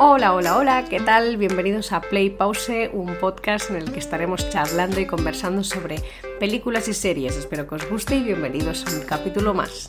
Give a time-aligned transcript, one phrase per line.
[0.00, 1.38] Hola, hola, hola, ¿qué tal?
[1.38, 5.96] Bienvenidos a Play Pause, un podcast en el que estaremos charlando y conversando sobre
[6.38, 7.36] películas y series.
[7.36, 9.88] Espero que os guste y bienvenidos a un capítulo más.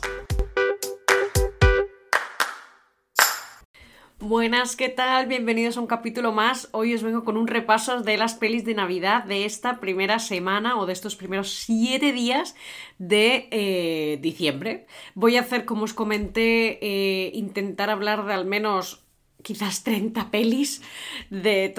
[4.18, 5.28] Buenas, ¿qué tal?
[5.28, 6.68] Bienvenidos a un capítulo más.
[6.72, 10.76] Hoy os vengo con un repaso de las pelis de Navidad de esta primera semana
[10.76, 12.56] o de estos primeros siete días
[12.98, 14.86] de eh, diciembre.
[15.14, 19.06] Voy a hacer, como os comenté, eh, intentar hablar de al menos
[19.42, 20.82] quizás 30 pelis
[21.30, 21.74] de,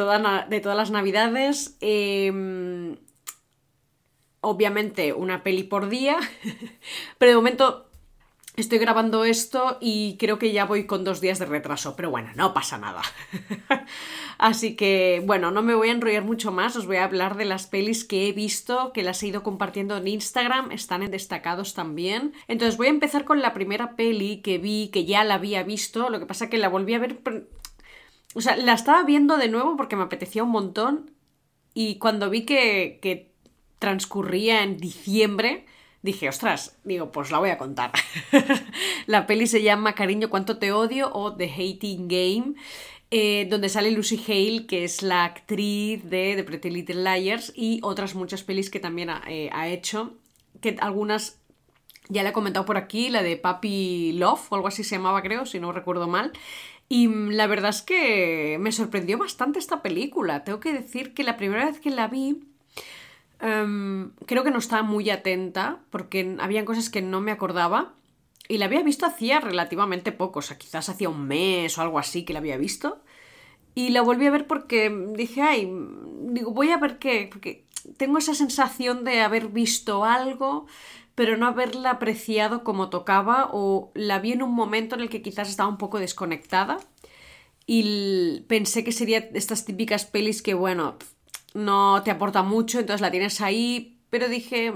[0.49, 1.77] de todas las navidades.
[1.81, 2.97] Em,
[4.41, 6.17] obviamente una peli por día,
[7.17, 7.90] pero de momento
[8.61, 12.29] estoy grabando esto y creo que ya voy con dos días de retraso, pero bueno,
[12.35, 13.01] no pasa nada.
[14.37, 17.45] Así que bueno, no me voy a enrollar mucho más, os voy a hablar de
[17.45, 21.73] las pelis que he visto, que las he ido compartiendo en Instagram, están en destacados
[21.73, 22.33] también.
[22.47, 26.09] Entonces voy a empezar con la primera peli que vi, que ya la había visto,
[26.09, 27.19] lo que pasa que la volví a ver...
[28.33, 31.11] O sea, la estaba viendo de nuevo porque me apetecía un montón
[31.73, 33.31] y cuando vi que
[33.79, 35.65] transcurría en diciembre,
[36.01, 37.91] dije, ostras, digo, pues la voy a contar.
[39.07, 42.53] la peli se llama Cariño, cuánto te odio o The Hating Game.
[43.13, 47.81] Eh, donde sale Lucy Hale, que es la actriz de The Pretty Little Liars y
[47.83, 50.13] otras muchas pelis que también ha, eh, ha hecho,
[50.61, 51.41] que algunas
[52.07, 55.21] ya le he comentado por aquí, la de Papi Love o algo así se llamaba
[55.21, 56.31] creo, si no recuerdo mal.
[56.87, 60.43] Y la verdad es que me sorprendió bastante esta película.
[60.43, 62.43] Tengo que decir que la primera vez que la vi
[63.41, 67.95] Em, creo que no estaba muy atenta porque habían cosas que no me acordaba
[68.47, 71.97] y la había visto hacía relativamente poco, o sea, quizás hacía un mes o algo
[71.97, 73.01] así que la había visto.
[73.73, 75.71] Y la volví a ver porque dije, ay,
[76.23, 77.65] digo, voy a ver qué, porque
[77.97, 80.67] tengo esa sensación de haber visto algo,
[81.15, 85.21] pero no haberla apreciado como tocaba o la vi en un momento en el que
[85.21, 86.77] quizás estaba un poco desconectada
[87.65, 90.97] y pensé que sería estas típicas pelis que, bueno,
[91.53, 94.73] no te aporta mucho, entonces la tienes ahí, pero dije,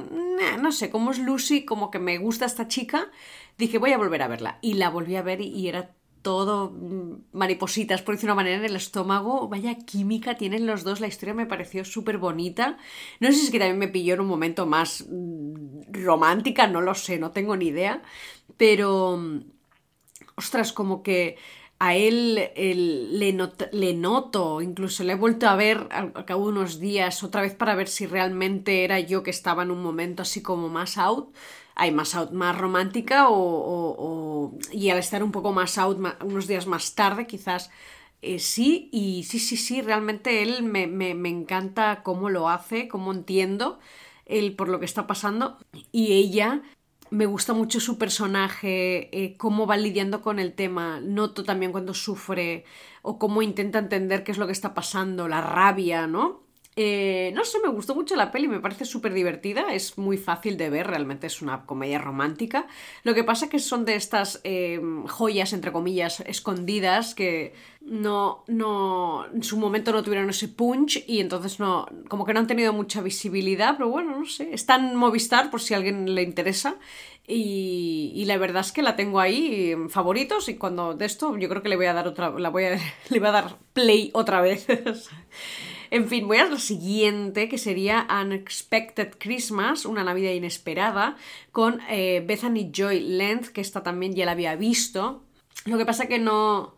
[0.62, 3.12] no sé, como es Lucy, como que me gusta esta chica,
[3.58, 4.60] dije, voy a volver a verla.
[4.62, 8.66] Y la volví a ver y era todo mm, maripositas, por decir una manera, en
[8.66, 9.48] el estómago.
[9.48, 12.78] Vaya química tienen los dos, la historia me pareció súper bonita.
[13.20, 16.82] No sé si es que también me pilló en un momento más mm, romántica, no
[16.82, 18.02] lo sé, no tengo ni idea,
[18.58, 19.42] pero, mm,
[20.36, 21.38] ostras, como que
[21.86, 27.24] a él, le, noto, incluso le he vuelto a ver al, cabo de unos días
[27.24, 30.68] otra vez para ver si realmente era yo que estaba en un momento así como
[30.68, 31.34] más out,
[31.76, 36.66] hay más out, más romántica o, y al estar un poco más out unos días
[36.66, 37.70] más tarde quizás
[38.24, 42.88] eh, sí y sí, sí, sí, realmente él me, me, me encanta cómo lo hace,
[42.88, 43.80] cómo entiendo
[44.26, 45.60] él por lo que está pasando
[45.92, 46.64] y ella
[47.10, 51.00] me gusta mucho su personaje, eh, cómo va lidiando con el tema.
[51.02, 52.66] Noto también cuando sufre
[53.02, 56.46] o cómo intenta entender qué es lo que está pasando, la rabia, ¿no?
[56.78, 60.58] Eh, no sé, me gustó mucho la peli, me parece súper divertida, es muy fácil
[60.58, 62.68] de ver, realmente es una comedia romántica.
[63.04, 67.54] Lo que pasa es que son de estas eh, joyas, entre comillas, escondidas que
[67.86, 72.40] no, no, en su momento no tuvieron ese punch y entonces no, como que no
[72.40, 76.16] han tenido mucha visibilidad, pero bueno, no sé, está en Movistar por si a alguien
[76.16, 76.78] le interesa
[77.28, 81.48] y, la verdad es que la tengo ahí en favoritos y cuando de esto yo
[81.48, 82.72] creo que le voy a dar otra, la voy a,
[83.10, 84.66] le voy a dar play otra vez.
[85.92, 91.16] En fin, voy a la siguiente, que sería Unexpected Christmas, una Navidad inesperada,
[91.52, 95.24] con eh, Bethany Joy Length, que esta también ya la había visto.
[95.66, 96.76] Lo que pasa que no...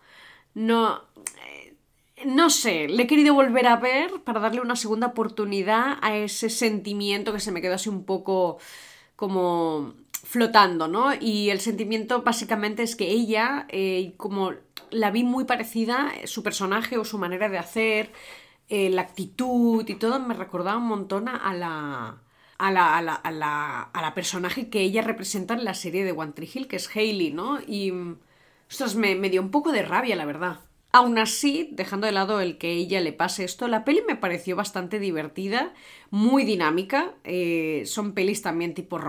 [0.57, 1.01] no...
[1.45, 1.75] Eh,
[2.25, 6.49] no sé, le he querido volver a ver para darle una segunda oportunidad a ese
[6.49, 8.57] sentimiento que se me quedó así un poco
[9.15, 11.13] como flotando, ¿no?
[11.13, 14.53] Y el sentimiento básicamente es que ella, eh, como
[14.89, 18.11] la vi muy parecida, su personaje o su manera de hacer,
[18.69, 22.17] eh, la actitud y todo me recordaba un montón a la,
[22.57, 26.03] a la, a la, a la, a la personaje que ella representa en la serie
[26.03, 27.59] de One Tree Hill, que es Hailey, ¿no?
[27.61, 27.93] Y,
[28.69, 30.59] ostras, me, me, dio un poco de rabia, la verdad.
[30.91, 34.55] Aún así, dejando de lado el que ella le pase esto, la peli me pareció
[34.55, 35.73] bastante divertida,
[36.11, 37.13] muy dinámica.
[37.23, 38.99] Eh, son pelis también tipo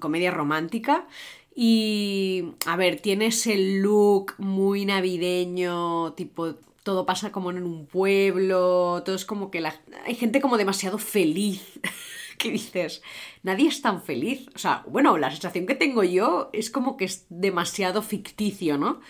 [0.00, 1.06] comedia romántica.
[1.54, 9.02] Y, a ver, tiene ese look muy navideño, tipo todo pasa como en un pueblo,
[9.04, 9.74] todo es como que la...
[10.04, 11.80] hay gente como demasiado feliz.
[12.38, 13.02] ¿Qué dices?
[13.42, 14.46] Nadie es tan feliz.
[14.54, 19.00] O sea, bueno, la sensación que tengo yo es como que es demasiado ficticio, ¿no?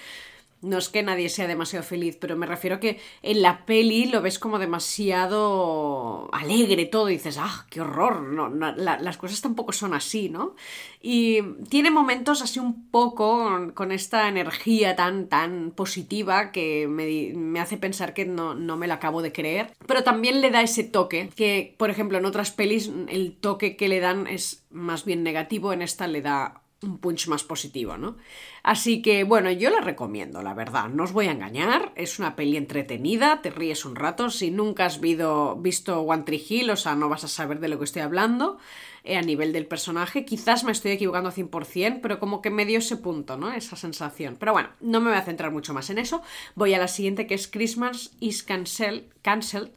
[0.64, 4.06] No es que nadie sea demasiado feliz, pero me refiero a que en la peli
[4.06, 9.72] lo ves como demasiado alegre todo y dices, ah, qué horror, no, las cosas tampoco
[9.72, 10.56] son así, ¿no?
[11.00, 17.76] Y tiene momentos así un poco con, esta energía tan, tan positiva que me, hace
[17.76, 21.28] pensar que no, no me la acabo de creer, pero también le da ese toque
[21.36, 25.72] que, por ejemplo, en otras pelis el toque que le dan es más bien negativo,
[25.72, 28.16] en esta le da un punch más positivo, ¿no?
[28.62, 32.36] Así que bueno, yo la recomiendo, la verdad, no os voy a engañar, es una
[32.36, 35.52] peli entretenida, te ríes un rato, si nunca has visto,
[36.00, 38.58] One Tree Hill, o sea, no vas a saber de lo que estoy hablando
[39.02, 42.78] eh, a nivel del personaje, quizás me estoy equivocando 100%, pero como que me dio
[42.78, 43.52] ese punto, ¿no?
[43.52, 44.36] Esa sensación.
[44.38, 46.22] Pero bueno, no me voy a centrar mucho más en eso,
[46.54, 49.72] voy a la siguiente que es Christmas is Cancelled, cancelled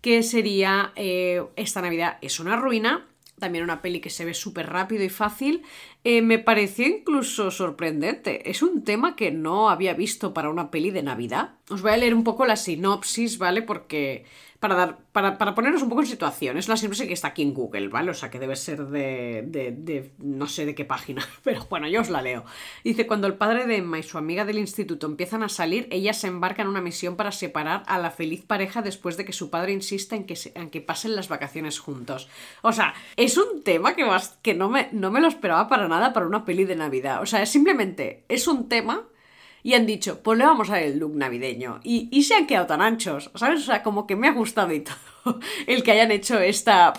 [0.00, 3.06] que sería eh, esta Navidad es una ruina
[3.42, 5.64] también una peli que se ve súper rápido y fácil,
[6.04, 8.50] eh, me pareció incluso sorprendente.
[8.50, 11.54] Es un tema que no había visto para una peli de Navidad.
[11.70, 13.62] Os voy a leer un poco la sinopsis, ¿vale?
[13.62, 14.24] Porque
[14.62, 16.56] para, dar, para, para, ponernos un poco en situación.
[16.56, 18.12] Es una sinopsis que está aquí en Google, ¿vale?
[18.12, 21.88] O sea que debe ser de, de, de, no sé de qué página, pero bueno,
[21.88, 22.44] yo os la leo.
[22.84, 26.12] Dice, cuando el padre de Emma y su amiga del instituto empiezan a salir, ella
[26.12, 29.50] se embarca en una misión para separar a la feliz pareja después de que su
[29.50, 32.28] padre insista en que, en que pasen las vacaciones juntos.
[32.62, 34.08] O sea, es un tema que,
[34.42, 37.22] que no, me, no me lo esperaba para nada para una peli de Navidad.
[37.22, 39.04] O sea, simplemente, es un tema
[39.62, 41.80] y han dicho, pues le vamos a dar el look navideño.
[41.84, 43.60] Y, y, se han quedado tan anchos, ¿sabes?
[43.60, 44.96] O sea, como que me ha gustado y todo
[45.66, 46.92] el que hayan hecho esta...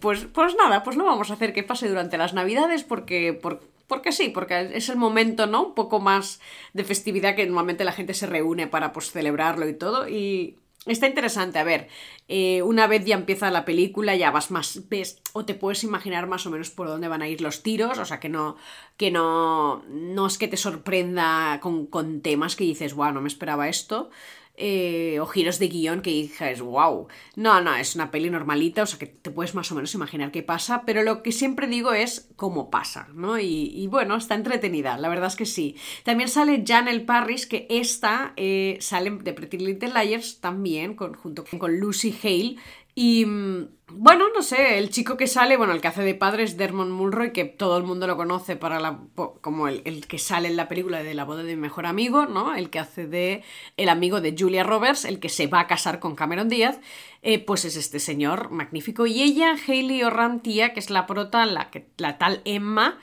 [0.00, 3.32] Pues, pues nada, pues lo vamos a hacer que pase durante las navidades porque...
[3.32, 5.62] Por, porque sí, porque es el momento, ¿no?
[5.68, 6.40] Un poco más
[6.72, 10.08] de festividad que normalmente la gente se reúne para pues celebrarlo y todo.
[10.08, 11.88] Y, Está interesante, a ver,
[12.28, 16.28] eh, una vez ya empieza la película, ya vas más, ves, o te puedes imaginar
[16.28, 18.56] más o menos por dónde van a ir los tiros, o sea que no,
[18.96, 23.26] que no, no es que te sorprenda con, con temas que dices, wow, no me
[23.26, 24.10] esperaba esto,
[24.56, 27.08] eh, o giros de guion que dices, wow.
[27.34, 30.30] No, no, es una peli normalita, o sea que te puedes más o menos imaginar
[30.30, 33.38] qué pasa, pero lo que siempre digo es cómo pasa, ¿no?
[33.38, 35.76] Y, bueno, está entretenida, la verdad es que sí.
[36.04, 41.78] También sale Janelle Parrish, que esta eh, sale de Pretty Little Liars también, junto con
[41.78, 42.56] Lucy Hale,
[42.98, 46.44] y mm, bueno, no sé, el chico que sale, bueno, el que hace de padre
[46.44, 49.00] es Dermot Mulroy, que todo el mundo lo conoce para la,
[49.42, 52.24] como el, el, que sale en la película de la boda de mi mejor amigo,
[52.24, 52.54] ¿no?
[52.54, 53.44] El que hace de
[53.76, 56.80] el amigo de Julia Roberts, el que se va a casar con Cameron Díaz,
[57.20, 59.06] eh, pues es este señor magnífico.
[59.06, 62.98] Y ella, Hayley O'Rantia, que es la prota, la, que, la tal Emma,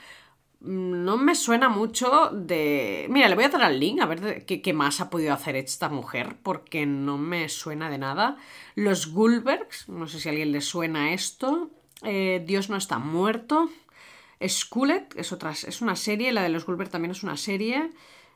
[0.64, 3.08] no me suena mucho de...
[3.10, 5.90] Mira, le voy a dar el link a ver qué, más ha podido hacer esta
[5.90, 8.38] mujer, porque no me suena de nada.
[8.76, 11.70] Los Gulbergs, no sé si a alguien le suena esto.
[12.04, 13.70] Eh, Dios no está muerto.
[14.48, 17.92] Skullet, es, otra, es una serie, la de los Gulbergs también es una serie.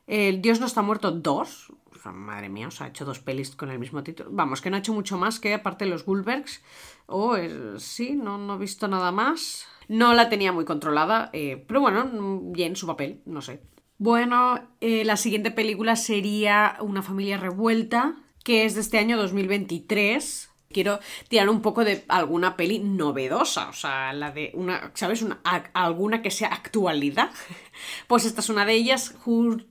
[0.06, 1.72] El Dios no está muerto 2.
[2.12, 4.28] madre mía, o sea, ha hecho dos pelis con el mismo título.
[4.32, 6.62] Vamos, que no ha hecho mucho más que aparte de los Gulbergs.
[7.06, 9.66] O oh, sí, no, no he visto nada más.
[9.88, 12.08] No la tenía muy controlada, eh, pero bueno,
[12.52, 13.62] bien su papel, no sé.
[13.96, 20.50] Bueno, eh, la siguiente película sería Una familia revuelta, que es de este año 2023.
[20.70, 25.22] Quiero tirar un poco de alguna peli novedosa, o sea, la de una, ¿sabes?
[25.22, 25.40] Una,
[25.72, 27.30] alguna que sea actualidad.
[28.06, 29.14] Pues esta es una de ellas.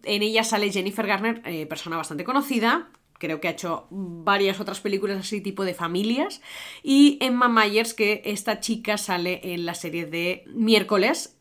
[0.03, 4.79] En ella sale Jennifer Garner, eh, persona bastante conocida, creo que ha hecho varias otras
[4.79, 6.41] películas así tipo de familias.
[6.83, 11.37] Y Emma Myers, que esta chica sale en la serie de miércoles,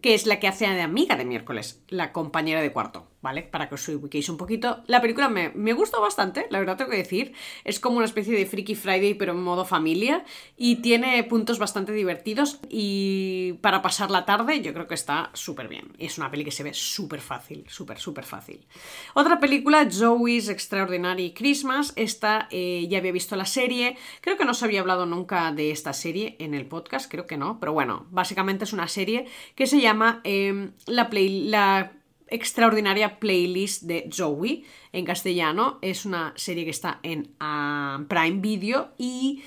[0.00, 3.07] que es la que hace de amiga de miércoles, la compañera de cuarto.
[3.20, 3.42] ¿Vale?
[3.42, 4.82] Para que os ubiquéis un poquito.
[4.86, 7.32] La película me, me gustó bastante, la verdad tengo que decir.
[7.64, 10.24] Es como una especie de Freaky Friday, pero en modo familia.
[10.56, 12.60] Y tiene puntos bastante divertidos.
[12.68, 15.92] Y para pasar la tarde, yo creo que está súper bien.
[15.98, 18.66] Es una peli que se ve súper fácil, súper, súper fácil.
[19.14, 21.92] Otra película, Joey's Extraordinary Christmas.
[21.96, 23.96] Esta eh, ya había visto la serie.
[24.20, 27.36] Creo que no se había hablado nunca de esta serie en el podcast, creo que
[27.36, 27.58] no.
[27.60, 31.92] Pero bueno, básicamente es una serie que se llama eh, la, play, la
[32.30, 35.78] extraordinaria playlist de Joey en castellano.
[35.82, 39.42] Es una serie que está en ah, Prime Video y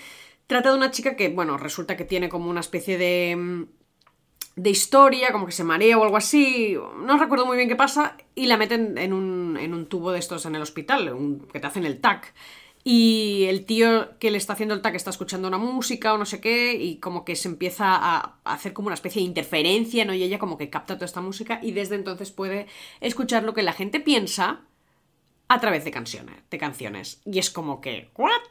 [0.48, 3.66] trata de una chica que, bueno, resulta que tiene como una especie de, mm,
[4.56, 6.78] de historia, como que se marea o algo así.
[7.06, 10.20] No recuerdo muy bien qué pasa y la meten en un, en un tubo de
[10.20, 12.34] estos en el hospital, que te hacen el TAC
[12.84, 16.26] y el tío que le está haciendo el tag está escuchando una música o no
[16.26, 20.14] sé qué y como que se empieza a hacer como una especie de interferencia, ¿no?
[20.14, 22.68] Y ella como que capta toda esta música y desde entonces puede
[23.00, 24.62] escuchar lo que la gente piensa
[25.48, 27.22] a través de canciones, de canciones.
[27.26, 28.42] Y es como que, ¿what?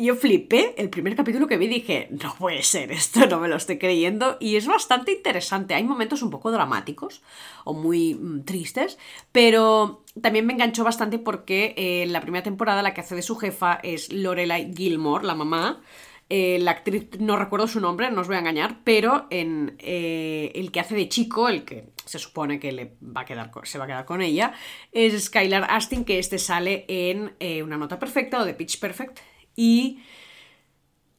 [0.00, 3.56] Yo flipé el primer capítulo que vi dije, no puede ser, esto no me lo
[3.56, 5.74] estoy creyendo y es bastante interesante.
[5.74, 7.22] Hay momentos un poco dramáticos
[7.64, 8.98] o muy mm, tristes,
[9.32, 13.22] pero también me enganchó bastante porque eh, en la primera temporada la que hace de
[13.22, 15.80] su jefa es Lorelai Gilmore, la mamá.
[16.30, 20.52] Eh, la actriz, no recuerdo su nombre, no os voy a engañar, pero en eh,
[20.54, 23.78] el que hace de chico, el que se supone que le va a quedar, se
[23.78, 24.52] va a quedar con ella,
[24.92, 27.32] es Skylar Astin, que este sale en
[27.64, 29.20] Una Nota Perfecta o de Pitch Perfect.
[29.58, 29.98] Y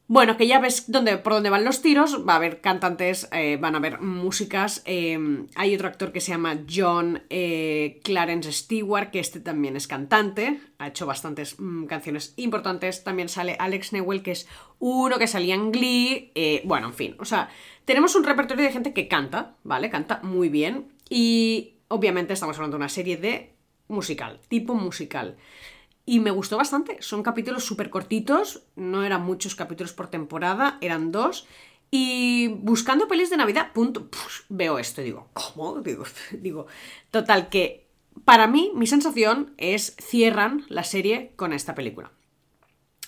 [0.06, 3.58] bueno, que ya ves dónde, por dónde van los tiros, va a haber cantantes, eh,
[3.60, 4.82] van a haber músicas.
[4.86, 9.86] Em, hay otro actor que se llama John eh, Clarence Stewart, que este también es
[9.86, 13.04] cantante, ha hecho bastantes mm, canciones importantes.
[13.04, 16.32] También sale Alex Newell, que es uno que salía en Glee.
[16.34, 17.50] Eh, bueno, en fin, o sea,
[17.84, 19.90] tenemos un repertorio de gente que canta, ¿vale?
[19.90, 20.92] Canta muy bien.
[21.10, 23.52] Y obviamente estamos hablando de una serie de
[23.88, 25.36] musical, tipo musical.
[26.06, 27.00] Y me gustó bastante.
[27.00, 31.46] Son capítulos súper cortitos, no eran muchos capítulos por temporada, eran dos.
[31.90, 34.08] Y buscando pelis de Navidad, punto,
[34.48, 35.80] veo esto y digo, ¿cómo?
[35.82, 36.66] Digo, digo,
[37.10, 37.90] total, que
[38.24, 42.12] para mí, mi sensación es cierran la serie con esta película.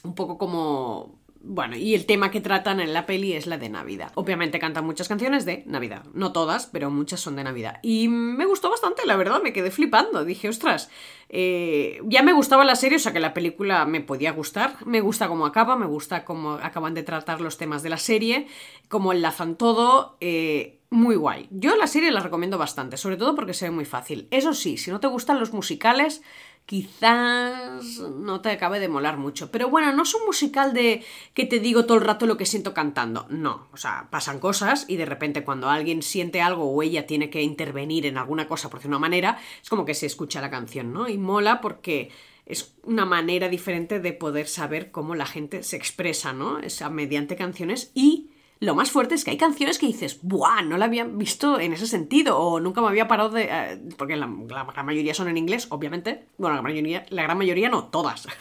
[0.03, 3.69] Un poco como bueno, y el tema que tratan en la peli es la de
[3.69, 4.13] Navidad.
[4.15, 6.05] Obviamente cantan muchas canciones de Navidad.
[6.15, 7.81] No todas, pero muchas son de Navidad.
[7.83, 10.25] Y me gustó bastante, la verdad, me quedé flipando.
[10.25, 10.89] Dije, ostras,
[11.29, 14.77] eh, ya me gustaba la serie, o sea que la película me podía gustar.
[14.87, 18.47] Me gusta cómo acaba, me gusta cómo acaban de tratar los temas de la serie,
[18.89, 20.17] cómo enlazan todo.
[20.21, 21.49] Eh, muy guay.
[21.51, 24.29] Yo la serie la recomiendo bastante, sobre todo porque se ve muy fácil.
[24.31, 26.23] Eso sí, si no te gustan los musicales,
[26.67, 29.51] quizás no te acabe de molar mucho.
[29.51, 31.05] Pero bueno, no es un musical de
[31.35, 33.27] que te digo todo el rato lo que siento cantando.
[33.29, 37.31] No, o sea, pasan cosas y de repente cuando alguien siente algo o ella tiene
[37.31, 40.93] que intervenir en alguna cosa por una manera, es como que se escucha la canción,
[40.93, 41.09] ¿no?
[41.09, 42.11] Y mola porque
[42.47, 46.59] es una manera diferente de poder saber cómo la gente se expresa, ¿no?
[46.59, 48.32] Es mediante canciones y
[48.63, 50.63] lo más fuerte es que hay canciones que dices, ¡buah!
[50.63, 53.49] No la había visto en ese sentido, o nunca me había parado de.
[53.51, 56.27] Eh, porque la, mayoría son en inglés, obviamente.
[56.39, 58.29] Bueno, la, mayoría, la gran mayoría no, todas.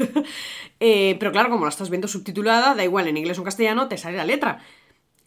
[0.83, 3.87] Eh, pero claro, como la estás viendo subtitulada, da igual en inglés o en castellano,
[3.87, 4.63] te sale la letra.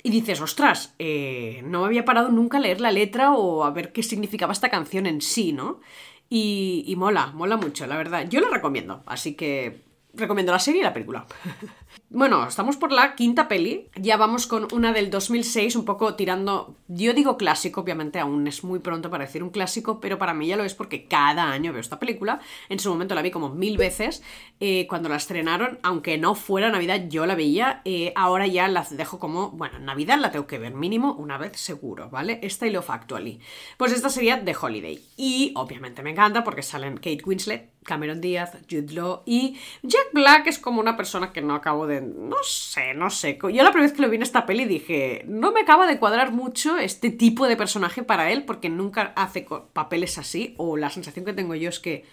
[0.02, 3.70] Y dices, ostras, eh, no me había parado nunca a leer la letra o a
[3.70, 5.80] ver qué significaba esta canción en sí, ¿no?
[6.28, 8.28] Y, y mola, mola mucho, la verdad.
[8.28, 9.84] Yo la recomiendo, así que
[10.16, 11.26] recomiendo la serie y la película.
[12.11, 13.90] bueno, estamos por la quinta peli.
[13.97, 16.76] Ya vamos con una del 2006, un poco tirando.
[16.86, 20.46] Yo digo clásico, obviamente aún es muy pronto para decir un clásico, pero para mí
[20.46, 22.40] ya lo es porque cada año veo esta película.
[22.68, 24.22] En su momento la vi como mil veces.
[24.60, 27.80] Eh, cuando la estrenaron, aunque no fuera Navidad, yo la veía.
[27.86, 29.50] Eh, ahora ya la dejo como.
[29.52, 32.38] Bueno, Navidad la tengo que ver mínimo una vez seguro, ¿vale?
[32.42, 33.40] Esta y Love Actually.
[33.78, 35.02] Pues esta sería The Holiday.
[35.16, 40.46] Y obviamente me encanta porque salen Kate Winslet, Cameron Díaz, Jude Law y Jack Black
[40.48, 42.00] es como una persona que no acabo de...
[42.00, 43.38] no sé, no sé.
[43.40, 45.98] Yo la primera vez que lo vi en esta peli dije, no me acaba de
[45.98, 50.90] cuadrar mucho este tipo de personaje para él porque nunca hace papeles así o la
[50.90, 52.04] sensación que tengo yo es que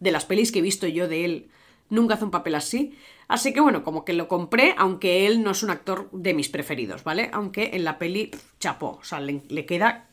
[0.00, 1.50] de las pelis que he visto yo de él
[1.88, 2.96] nunca hace un papel así.
[3.28, 6.48] Así que bueno, como que lo compré, aunque él no es un actor de mis
[6.48, 7.30] preferidos, ¿vale?
[7.32, 8.30] Aunque en la peli
[8.60, 10.08] chapó, o sea, le, le queda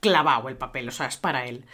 [0.00, 1.64] clavado el papel, o sea, es para él.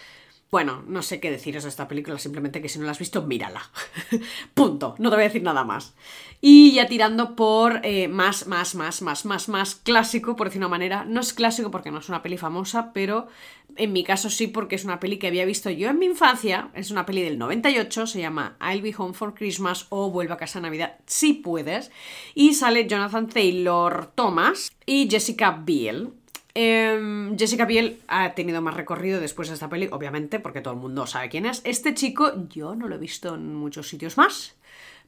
[0.52, 3.22] Bueno, no sé qué deciros de esta película, simplemente que si no la has visto,
[3.22, 3.62] mírala.
[4.54, 4.94] Punto.
[4.98, 5.94] No te voy a decir nada más.
[6.42, 10.68] Y ya tirando por eh, más, más, más, más, más, más clásico, por decir una
[10.68, 11.06] manera.
[11.06, 13.28] No es clásico porque no es una peli famosa, pero
[13.76, 16.68] en mi caso sí porque es una peli que había visto yo en mi infancia.
[16.74, 20.36] Es una peli del 98, se llama I'll Be Home for Christmas o Vuelva a
[20.36, 21.90] casa Navidad si puedes.
[22.34, 26.12] Y sale Jonathan Taylor Thomas y Jessica Biel.
[26.54, 30.80] Em, Jessica Biel ha tenido más recorrido después de esta peli, obviamente, porque todo el
[30.80, 31.62] mundo sabe quién es.
[31.64, 34.54] Este chico yo no lo he visto en muchos sitios más.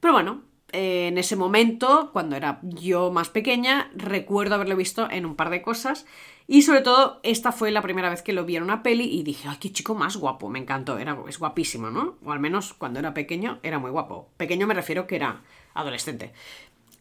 [0.00, 5.26] Pero bueno, eh, en ese momento, cuando era yo más pequeña, recuerdo haberlo visto en
[5.26, 6.06] un par de cosas.
[6.46, 9.22] Y sobre todo, esta fue la primera vez que lo vi en una peli y
[9.22, 10.48] dije, ¡ay, qué chico más guapo!
[10.48, 12.16] Me encantó, era, es guapísimo, ¿no?
[12.24, 14.30] O al menos cuando era pequeño era muy guapo.
[14.36, 15.42] Pequeño me refiero que era
[15.74, 16.32] adolescente.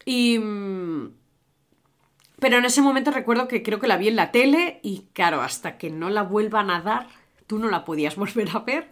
[0.04, 1.08] Y mm,
[2.44, 5.40] pero en ese momento recuerdo que creo que la vi en la tele y claro,
[5.40, 7.08] hasta que no la vuelvan a dar,
[7.46, 8.90] tú no la podías volver a ver.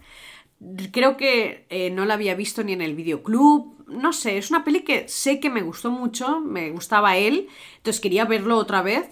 [0.90, 3.84] Creo que eh, no la había visto ni en el videoclub.
[3.88, 8.00] No sé, es una peli que sé que me gustó mucho, me gustaba él, entonces
[8.00, 9.10] quería verlo otra vez.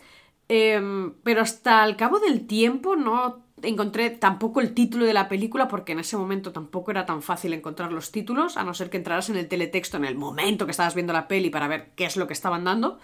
[0.49, 5.69] Em, pero hasta el cabo del tiempo no encontré tampoco el título de la película
[5.69, 8.97] porque en ese momento tampoco era tan fácil encontrar los títulos, a no ser que
[8.97, 12.07] entraras en el teletexto en el momento que estabas viendo la peli para ver qué
[12.07, 12.99] es lo que estaban dando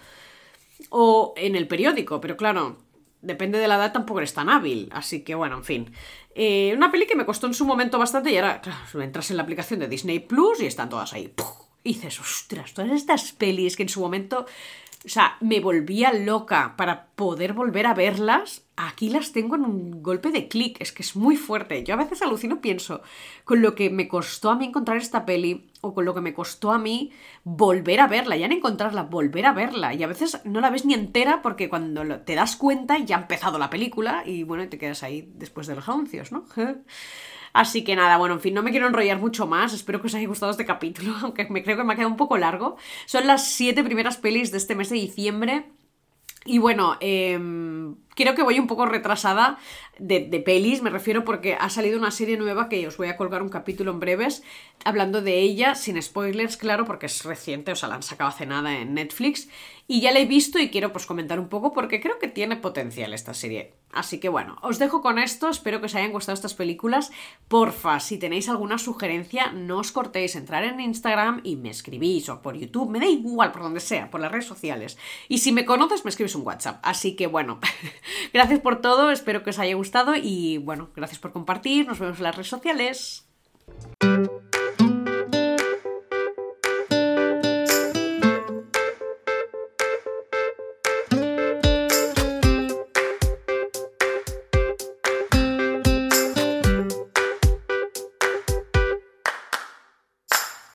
[0.89, 2.77] o en el periódico, pero claro,
[3.21, 5.91] depende de la edad tampoco eres tan hábil, así que bueno, en fin.
[6.35, 9.37] Eh, una peli que me costó en su momento bastante y ahora, claro, entras en
[9.37, 11.33] la aplicación de Disney Plus y están todas ahí.
[11.83, 14.45] Y dices, ostras, todas estas pelis que en su momento
[15.05, 18.63] o sea, me volvía loca para poder volver a verlas.
[18.75, 20.77] Aquí las tengo en un golpe de clic.
[20.81, 21.83] Es que es muy fuerte.
[21.83, 23.01] Yo a veces alucino, pienso,
[23.43, 26.33] con lo que me costó a mí encontrar esta peli o con lo que me
[26.33, 27.11] costó a mí
[27.43, 29.93] volver a verla, ya no encontrarla, volver a verla.
[29.93, 33.21] Y a veces no la ves ni entera porque cuando te das cuenta ya ha
[33.21, 36.45] empezado la película y bueno, te quedas ahí después de los anuncios, ¿no?
[37.57, 39.73] Así que nada, bueno, en fin, no me quiero enrollar mucho más.
[39.73, 42.15] Espero que os haya gustado este capítulo, aunque me creo que me ha quedado un
[42.15, 42.77] poco largo.
[43.07, 45.65] Son las siete primeras pelis de este mes de diciembre.
[46.45, 47.39] Y bueno, eh,
[48.17, 49.59] creo que voy un poco retrasada
[49.99, 53.41] de, pelis, me refiero porque ha salido una serie nueva que os voy a colgar
[53.41, 54.43] un capítulo en breves
[54.83, 58.45] hablando de ella, sin spoilers, claro, porque es reciente, o sea, la han sacado hace
[58.45, 59.47] nada en Netflix.
[59.89, 62.57] Y ya la he visto y quiero pues comentar un poco porque creo que tiene
[62.57, 63.73] potencial esta serie.
[63.93, 67.09] Así que bueno, os dejo con esto, espero que os hayan gustado estas películas.
[67.47, 72.41] Porfa, si tenéis alguna sugerencia, no os cortéis, entrar en Instagram y me escribís o
[72.41, 74.97] por YouTube, me da igual por donde sea, por las redes sociales.
[75.29, 76.79] Y si me conoces, me escribes un WhatsApp.
[76.83, 77.59] Así que bueno,
[78.33, 82.17] Gracias por todo, espero que os haya gustado y bueno, gracias por compartir, nos vemos
[82.17, 83.27] en las redes sociales.